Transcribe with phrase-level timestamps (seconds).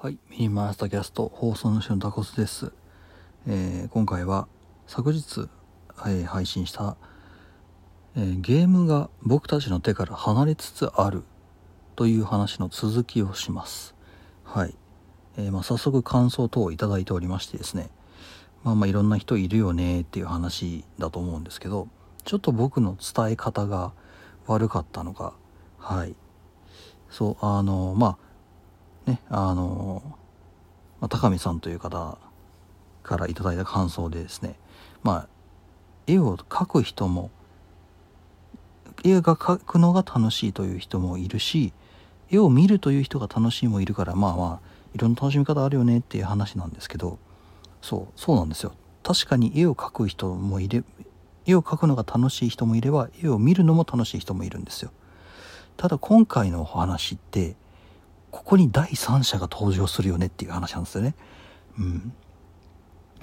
[0.00, 2.70] はい、ミニマースタキャスト放送主のタコスです。
[3.48, 4.46] えー今回は
[4.86, 5.48] 昨日、
[6.06, 6.96] えー配信した、
[8.14, 11.24] えーゲームが僕たちの手から離れつつある
[11.96, 13.96] という話の続きをします。
[14.44, 14.76] はい。
[15.36, 17.90] えまあ、早速感想等をいただいておりましてですね。
[18.62, 21.88] まあまあいろんな人いるよねっていう話だと思うんですけど、
[22.24, 23.90] ちょっと僕の伝え方が
[24.46, 25.34] 悪かったのか、
[25.76, 26.14] はい。
[27.10, 28.27] そう、あの、まあ、
[29.08, 30.02] ね、あの、
[31.00, 32.18] ま、高見さんという方
[33.02, 34.56] からいただいた感想でですね、
[35.02, 35.28] まあ、
[36.06, 37.30] 絵を描く人も、
[39.04, 41.72] 絵が描くのが楽しいという人もいるし、
[42.30, 47.18] 絵を見るという人が楽しいもいるから、まあまあ、いろんな楽しみ方あるよねっていう話なんですけど、
[47.80, 48.72] そう、そうなんですよ。
[49.02, 50.84] 確かに絵を描く人もいれ、
[51.46, 54.90] 絵を描くのが楽しい人もいれば、絵を見るのも楽しい人もいるんですよ。
[55.78, 57.56] ただ今回のお話って、
[58.30, 61.14] ここに第三者が登場するよねっていう話なんですよね。
[61.78, 62.12] うん。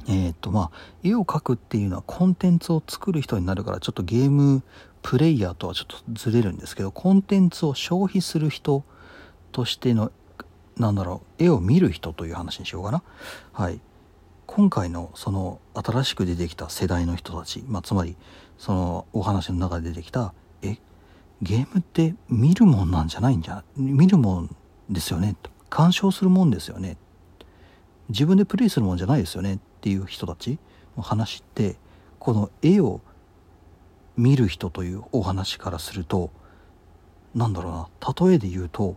[0.07, 0.71] えーっとまあ
[1.03, 4.63] 絵を描くっていうのはコンテンツを作る人になるからちょっとゲーム
[5.01, 8.83] プレイヤーとはちょっとずれるんですけどコンテンツを消費する人
[9.51, 10.11] としての
[10.77, 13.03] なんだろう絵を見る人という話にしようかな。
[13.53, 13.79] はい。
[14.47, 18.15] 今回のその新しく出てきた世代の人たち、まあ、つまり
[18.57, 20.77] そのお話の中で出てきたえ
[21.41, 24.55] ゲームって見るもんなんじゃないんじゃ見るもん
[24.89, 25.35] ですよね
[25.69, 26.97] 鑑賞するもんですよね
[28.09, 30.59] 自分でプレイするもんじゃないですよねっていう人たち
[30.95, 31.75] の話って
[32.19, 33.01] この絵を
[34.17, 36.29] 見る人というお話からすると
[37.33, 38.95] なんだろうな例えで言うと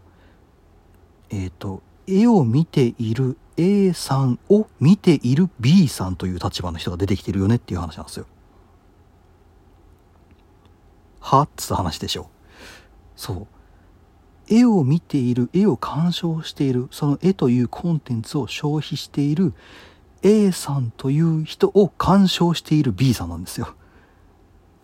[1.31, 8.27] えっ、と絵を見ている A さんを見ている B さんという立場の人が出てきてるよねっていう話なんですよ。
[11.21, 11.43] は？
[11.43, 12.31] っつった話でしょ。
[13.17, 13.47] そう。
[14.51, 19.55] 絵を見ている、絵を鑑賞している、その絵というコンテンツを消費している
[20.23, 23.75] A さんという人を鑑賞している B さんなんですよ。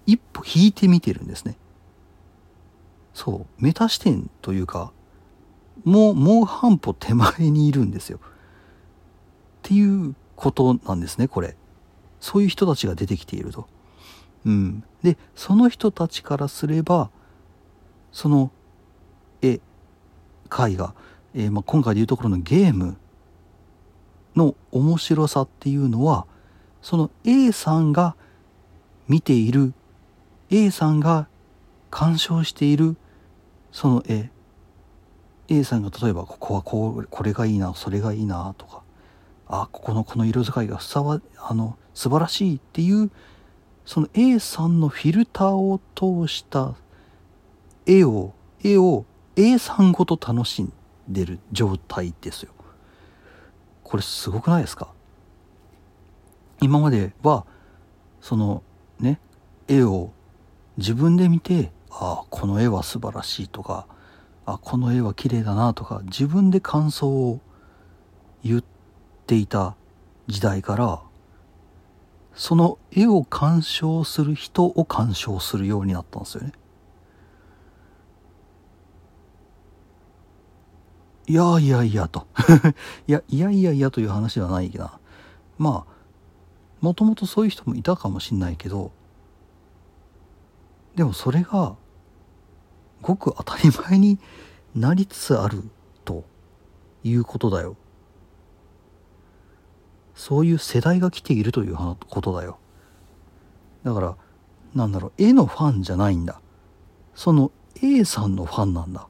[0.07, 1.57] 一歩引いてみてるんですね。
[3.15, 3.63] そう。
[3.63, 4.93] メタ視点というか、
[5.85, 8.19] もう、もう半歩手前にいるんですよ。
[8.19, 8.21] っ
[9.63, 11.57] ていうことなんですね、これ。
[12.21, 13.67] そういう人たちが出てきていると。
[14.45, 14.85] うん。
[15.03, 17.11] で、その人たちからすれば、
[18.13, 18.51] その
[19.47, 19.61] 絵、絵
[20.77, 20.95] 画、
[21.35, 22.97] えーまあ、今回でいうところのゲーム
[24.37, 26.27] の面白さっていうのは、
[26.83, 28.17] その A さんが
[29.09, 29.75] 見ている、
[30.51, 31.29] A さんが
[31.91, 32.97] 鑑賞している、
[33.73, 34.31] その絵、
[35.49, 38.83] A さんが例えばここはこうこれがいいなそれがいいなとか
[39.47, 43.11] あここのこの色使いがふさわあの素晴らしいっていう
[43.85, 46.75] その A さんのフィルターを通した
[47.87, 48.33] 絵を
[48.63, 49.05] 絵を
[49.37, 50.73] A さんごと楽しん
[51.09, 52.53] でる状態ですよ
[53.83, 54.89] これすごくないですか？
[56.61, 57.45] 今までは
[58.21, 58.63] その
[58.99, 59.21] ね
[59.69, 60.13] 絵を
[60.79, 63.87] 自分で見てああこの絵は素晴らしいとか
[64.47, 67.41] あこの絵は綺麗だなとか自分で感想を
[68.43, 68.65] 言っ
[69.27, 69.77] ていた
[70.27, 71.03] 時代から
[72.35, 76.53] その絵を鑑賞する人を鑑賞するようになったんですよね。
[81.27, 82.27] いやいやいやと
[83.07, 84.99] いやいやいやいやという話ではないな
[85.59, 85.95] まあ
[86.81, 88.93] もともとそういう人もいたかもしんないけど
[90.97, 91.77] でもそれが
[93.05, 94.19] ごく当たり前に
[94.75, 95.63] なりつつある
[96.05, 96.25] と
[97.05, 97.77] いうことだよ。
[100.15, 102.59] そういう世代が来ているということだよ。
[103.85, 104.17] だから、
[104.75, 106.41] なんだろう、絵のファンじゃないんだ。
[107.15, 107.53] その
[107.83, 109.07] A さんのファンなんだ。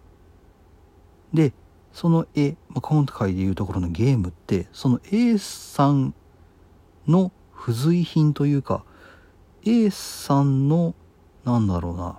[1.33, 1.53] で、
[1.95, 6.13] その絵、まあ、今回でいうところのゲームって、その A さん
[7.07, 8.85] の付随品というか、
[9.65, 10.95] A さんの、
[11.45, 12.19] なんだろうな、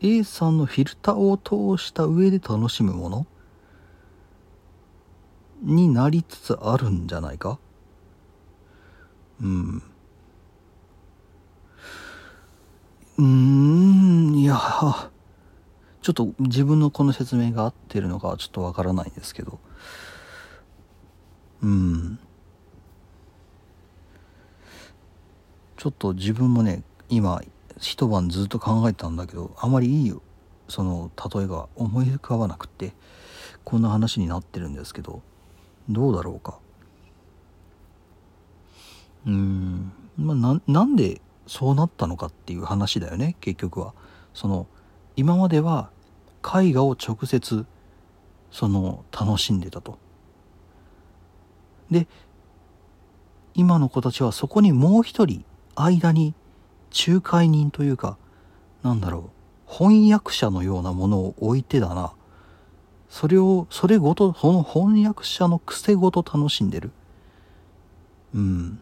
[0.00, 1.36] A さんのフィルターを
[1.76, 3.26] 通した上で楽しむもの
[5.62, 7.58] になりつつあるんじゃないか？
[9.40, 9.82] うん。
[13.18, 14.58] うーん、いや、
[16.02, 19.58] ちょっと自分のこの説明が合ってるのかちょっとわからないんですけど。
[21.62, 22.18] うん。
[25.76, 27.42] ちょっと自分もね、今、
[27.80, 30.14] 一晩ずっと考えたんだけどあまりいい
[30.68, 32.92] その例えが思い浮かばなくて
[33.64, 35.22] こんな話になってるんですけど
[35.88, 36.58] どうだろうか
[39.26, 43.94] うーんまあななんでそうなったのかっていう話だよね結局は
[44.34, 44.66] その
[45.20, 45.90] 今までは
[46.42, 47.66] 絵画を直接
[48.50, 49.98] その楽しんでたと。
[51.90, 52.06] で
[53.52, 55.44] 今の子たちはそこにもう一人
[55.74, 56.32] 間に
[57.06, 58.16] 仲介人というか
[58.82, 59.30] なんだろ
[59.68, 62.14] う翻訳者のようなものを置いてだな。
[63.10, 66.92] それをそれごとその翻訳者の癖ごと楽しんでる。
[68.34, 68.80] うん。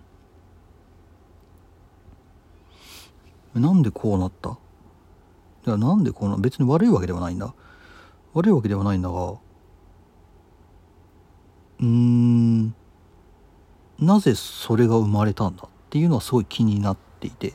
[3.55, 4.57] なんでこうなった？
[5.69, 7.53] いやなんでこうな別に悪いわけではないんだ。
[8.33, 12.75] 悪いわけではないんだがうーん
[13.99, 17.53] なぜそれが生まれたんだっていうのはすごい気になっていて。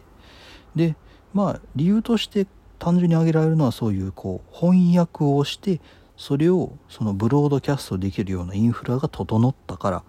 [0.76, 0.96] で
[1.34, 2.46] まあ理由として
[2.78, 5.82] 単純に挙げられるのはそういうこう翻訳をして
[6.16, 10.04] それをそのブロードキャストできるようなインフラが整ったから、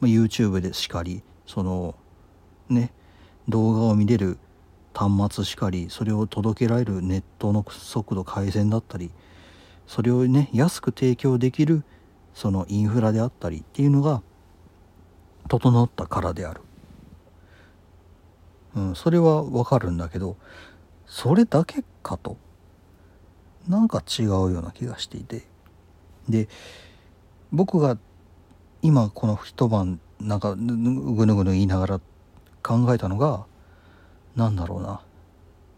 [0.00, 1.94] まあ、YouTube でしかりその
[2.68, 2.92] ね
[3.48, 4.38] 動画を見れる
[4.94, 9.10] 端末しかりそれを届けられるネットの速度回線だったり
[9.86, 11.82] それをね安く提供できる
[12.32, 14.22] そのインフラであったりっていうのが
[15.48, 16.60] 整ったからである、
[18.76, 20.36] うん、それはわかるんだけど
[21.06, 22.36] それだけかと
[23.68, 25.42] なんか違うような気がしていて。
[26.28, 26.48] で
[27.52, 27.98] 僕が
[28.82, 32.00] 今この一晩なんかぐぬぐぬ言いながら
[32.62, 33.46] 考えたのが
[34.36, 35.00] なんだろうな。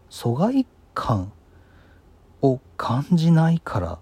[0.09, 1.31] 疎外感
[2.41, 3.99] を感じないから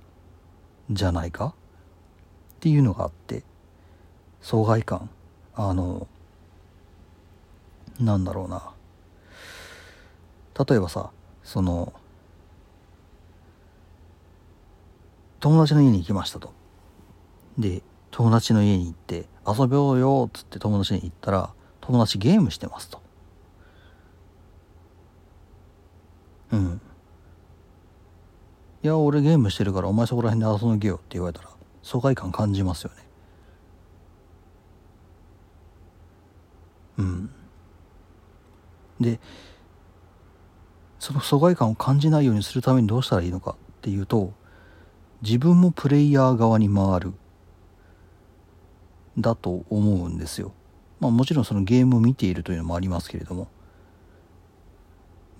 [0.91, 3.43] じゃないかっていうのがあって
[4.41, 5.09] 疎外感。
[5.55, 6.07] あの
[7.99, 8.71] なんだろうな。
[10.67, 11.11] 例えばさ
[11.43, 11.93] その
[15.39, 16.53] 友達の家に行きましたと。
[17.57, 23.04] で友達の家に行って遊ぼうよっつって友達に行ったら友達ゲームしてますと。
[26.55, 26.81] うん。
[28.83, 31.49] いや俺ゲームしてるからお前そこら辺で遊んでけよって言われたら
[31.81, 32.95] 疎外感感じますよね。
[36.97, 37.29] うん。
[38.99, 39.19] で
[40.99, 44.33] その疎外感を感じないようにするためにどうしたらいいのかっていうと
[45.21, 47.13] 自分もプレイヤー側に回る。
[49.17, 50.53] だと思うんですよ。
[50.99, 53.47] まあもちろんそのゲームを見ているというのもありますけれども。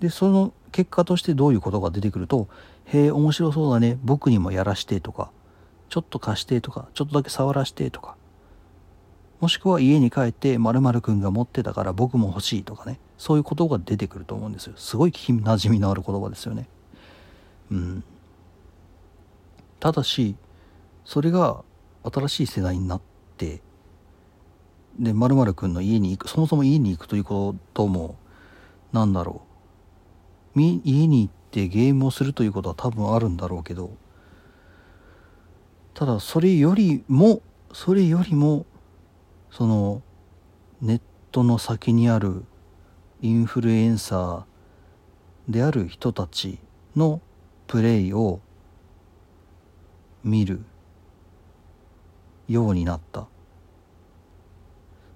[0.00, 2.48] でその結果としてどういうことが出てくると
[2.86, 5.30] 「へえ面白そうだね僕にもやらして」とか
[5.88, 8.16] 「ちょっと貸して」とか「ちょっとだけ触らして」とか
[9.40, 14.74] もしくは家に帰って〇〇くんが持ってたから僕も欲しいとかねそういうことが出てくると思うんですよ。
[14.76, 16.68] すごい聞きなじみのある言葉ですよね。
[17.70, 18.04] うん。
[19.80, 20.36] ただし
[21.04, 21.62] それが
[22.04, 23.00] 新しい世代になっ
[23.36, 23.62] て
[24.98, 28.16] で〇〇くんの家に行くそもそも家に行くということも
[28.92, 29.55] なんだろう。
[30.56, 33.90] 家に行ってゲームをするということは多分あるんだろうけど
[35.94, 37.42] ただそれよりも
[37.72, 38.66] それよりも
[39.50, 40.02] その
[40.80, 41.00] ネッ
[41.32, 42.44] トの先にある
[43.22, 46.58] インフルエンサーである人たち
[46.94, 47.20] の
[47.66, 48.40] プレイを
[50.24, 50.64] 見る
[52.48, 53.26] ようになった。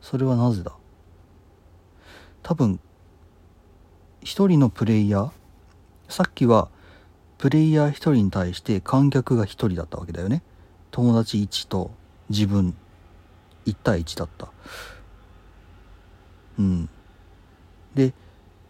[0.01, 0.73] それはなぜだ？
[2.43, 2.81] 多分
[4.23, 5.31] 一人のプレイヤー？
[6.09, 6.69] さっきは
[7.39, 10.43] プレイヤー一人に対して観客が一人だったわけだよね。
[10.91, 11.91] 友達1と
[12.29, 12.75] 自分。
[13.67, 14.49] 1対1だった。
[16.59, 16.89] うん。
[17.95, 18.13] で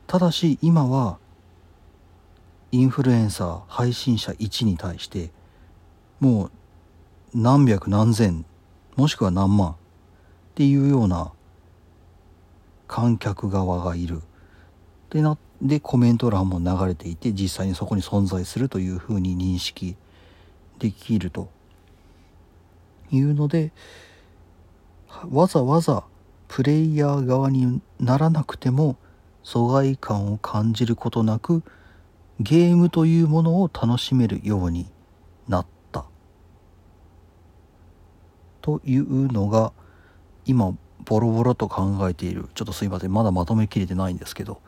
[0.06, 1.18] ただし今は
[2.72, 5.30] インフルエンサー配信者1に対して
[6.20, 6.50] もう
[7.34, 8.44] 何百何千
[8.96, 9.74] もしくは何万っ
[10.54, 11.32] ていうような
[12.86, 14.22] 観客側がいる。
[15.10, 19.96] でなでコメント欄も流れていて実際にそこに存在するというふうに認識
[20.78, 21.50] できると
[23.10, 23.72] いうので
[25.30, 26.04] わざわざ
[26.48, 28.96] プレイヤー側にならなくても
[29.42, 31.62] 疎外感を感じることなく
[32.40, 34.86] ゲームというものを楽しめるように
[35.46, 36.06] なった。
[38.62, 39.72] というのが
[40.46, 42.48] 今ボロボロと考えている。
[42.54, 43.12] ちょっとすいません。
[43.12, 44.60] まだまとめきれてないんですけど。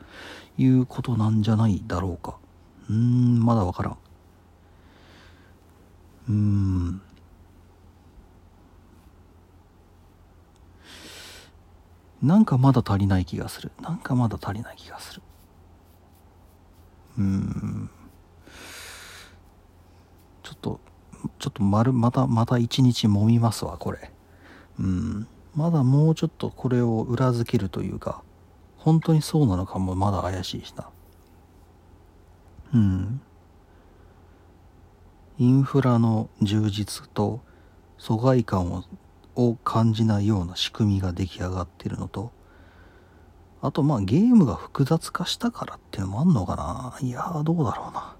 [0.57, 2.37] いうことなんじゃないだろうか。
[2.89, 3.43] うーん。
[3.43, 3.97] まだわからん。
[6.29, 7.01] うーん。
[12.21, 13.71] なんかまだ足りない気がする。
[13.81, 15.21] なんかまだ足りない気がする。
[17.17, 17.89] うーん。
[20.43, 20.79] ちょっと
[21.39, 24.11] ちょっと丸またまた一日揉みますわこれ。
[24.79, 25.27] うん。
[25.55, 28.23] まだもうちょっとこれを裏付けるというか
[28.77, 30.89] 本当にそうなのかもまだ怪しいしな。
[32.73, 33.21] うん。
[35.37, 37.41] インフラの充実と
[37.97, 38.83] 疎外感を
[39.35, 42.31] を感じないような仕組みが出来上がってるのと
[43.63, 46.97] あとまあゲームが複雑化したからっていうのもあんのかな。
[47.01, 48.15] いやーどうだろうな。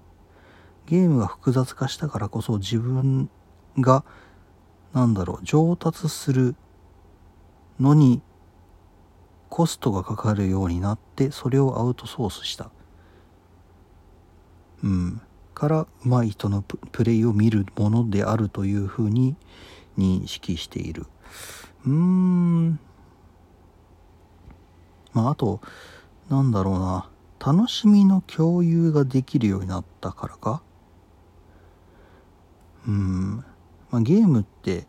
[0.86, 3.28] ゲームが複雑化したからこそ自分
[3.78, 4.04] が
[4.92, 6.56] なんだろう上達する
[7.80, 8.22] のに
[9.48, 12.70] コストがかかるようになってそれをアウトソースした。
[14.82, 15.20] うん。
[15.54, 19.36] から上手い人のプレイを見るものであるというふうに
[19.96, 21.06] 認識している。
[21.86, 22.80] うーん。
[25.12, 25.60] まああと
[26.28, 27.08] なんだろうな。
[27.44, 30.62] 楽しみの共有ができるようになったからか。
[32.88, 33.36] うん。
[33.90, 34.86] まあゲームって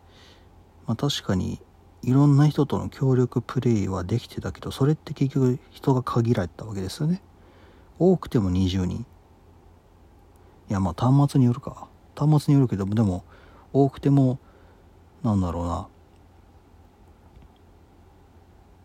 [0.87, 1.61] まあ確かに
[2.05, 7.19] いろんな人との協力プレイはできてたけどそれって結局人が限られたわけですよね。
[7.97, 9.07] 多くても20人。
[10.69, 11.87] いやまあ端末によるか。
[12.15, 13.25] 端末によるけどでも
[13.73, 14.37] 多くても
[15.23, 15.87] なんだろうな。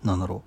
[0.03, 0.43] なんだろ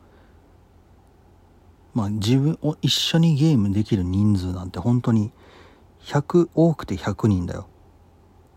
[1.94, 1.98] う。
[1.98, 5.32] まあ自分を一緒にゲームできる人数なんて本当に
[6.02, 7.68] 100多くて100人だよ。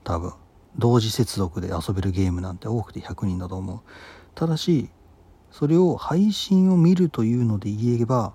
[0.05, 0.33] 多分。
[0.79, 3.81] 同時接続で遊べるゲームなんて多くて100人だと思う。
[4.35, 4.91] ただし
[5.51, 8.35] それを配信を見るというので言えば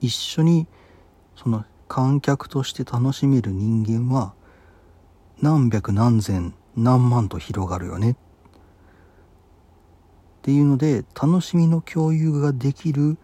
[0.00, 0.66] 一緒に
[1.36, 4.34] その観客として楽しめる人間は
[5.40, 8.12] 何百何千何万と広がるよね。
[8.12, 8.16] っ
[10.42, 13.16] ていうので楽しみの共有ができる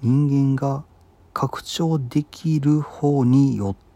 [0.00, 0.84] 人間が
[1.34, 3.91] 拡張できる方によった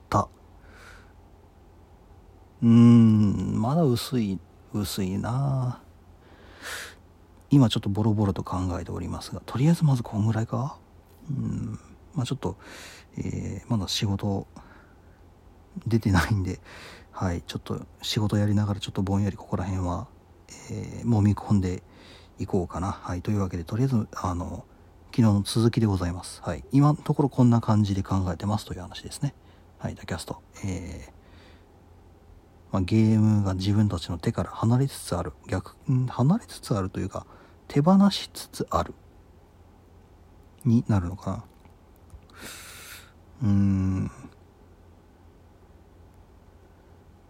[2.63, 4.39] うーんまだ薄い
[4.73, 5.81] 薄いな。
[7.49, 10.79] 今ちょっとボロボロと考えておりますがとりあえずまずこんぐらいか？
[11.31, 11.79] うん
[12.15, 12.57] まあちょっと、
[13.19, 14.49] えー、まだ仕事
[15.87, 16.59] 出てないんで
[17.13, 20.09] はいちょっと仕事やりながらちょっとぼんやりここら辺は、
[20.71, 21.85] えー、揉み込んで
[22.41, 22.91] いこうかな。
[22.91, 24.65] はいというわけでとりあえずあの
[25.13, 26.43] 昨日の続きでございます。
[26.43, 29.35] はい今のところこんな感じで考えてますという話ですね。
[29.79, 31.16] はいダキャストえー
[32.77, 35.33] まあ、ゲームが自分たちの手から離れつつある。
[35.49, 35.75] 逆
[36.09, 37.27] 離れつつあるというか
[37.69, 38.93] 手放しつつある。
[40.63, 41.45] になるのかな。
[43.45, 44.11] うーん。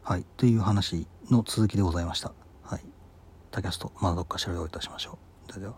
[0.02, 0.26] はい。
[0.36, 2.32] という話の続きでございました。
[2.64, 2.80] はい。
[3.52, 5.16] タキャストまだどっかしら用意いたしましょ
[5.56, 5.60] う。
[5.60, 5.74] では